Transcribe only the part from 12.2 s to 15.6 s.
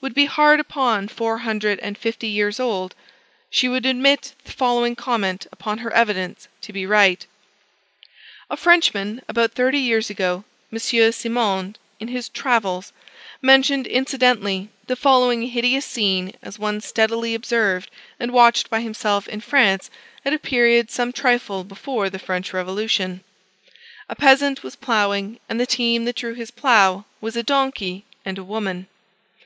Travels, mentioned incidentally the following